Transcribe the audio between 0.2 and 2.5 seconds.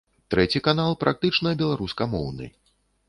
Трэці канал практычна беларускамоўны.